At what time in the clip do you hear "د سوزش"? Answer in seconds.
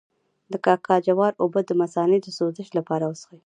2.21-2.67